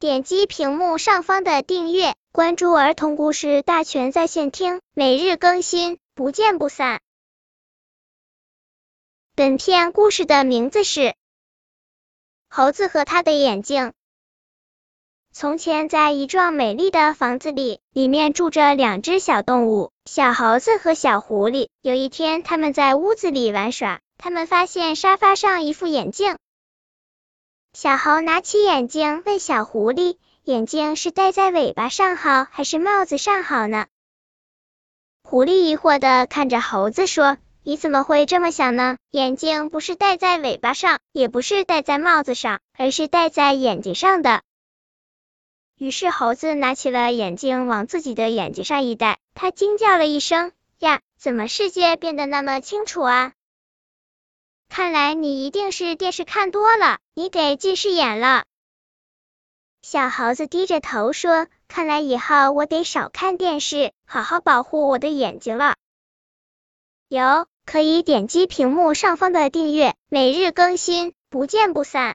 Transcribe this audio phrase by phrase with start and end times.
[0.00, 7.00] 点击屏幕上方的订阅，关注儿童故事大全在线听，每日更新，不见不散。
[9.34, 11.00] 本片故事的名字是
[12.48, 13.86] 《猴子和他的眼睛》。
[15.32, 21.70] 从前，在一幢美丽的房子里，里面住着两只小动物，小猴子和小狐狸。
[21.82, 26.36] 有一天，他们在屋子里玩耍，他们发现沙发上一副眼镜。
[27.74, 33.86] 小猴拿起眼镜，问小狐狸：“眼镜是戴在尾巴上好，还是帽子上好呢？”
[35.22, 38.96] 狐狸疑惑的看着猴子说：“你怎么会这么想呢？
[39.10, 44.42] 眼镜不是戴在尾巴上，也不是戴在帽子上，而是戴在眼睛上的。”
[45.76, 53.32] 于是猴子拿起了眼镜，往自己的眼睛上一戴，他惊叫了一声：“呀，怎么世界变得那么清楚啊？”
[54.78, 58.44] 看来你一定是电视看多了，你得近视眼了。
[59.82, 65.74] 小猴子低着头说：“看来以后我得少看电视，好好保护我的眼睛了。”
[67.10, 72.06] 有可以点击屏幕上方的订阅，每日更新，不见不散。